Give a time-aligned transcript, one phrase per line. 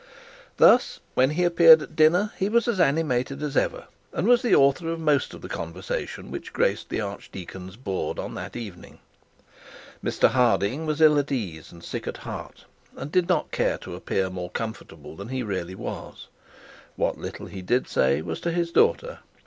[0.57, 4.55] Thus when he appeared at dinner he was as animated as ever, and was the
[4.55, 8.97] author of most of the conversation which graced the archdeacon's board on that evening.
[10.03, 13.93] Mr Harding was ill at ease and sick at heart, and did not care to
[13.93, 16.29] appear more comfortable than he really was;
[16.95, 19.19] what little he did say was said to his daughter.